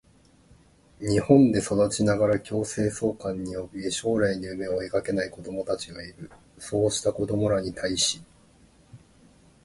[0.99, 6.31] 日本で育ちながら強制送還におびえ、将来の夢を描けない子どもたちがいる。
[6.57, 8.19] そうした子どもらに対し、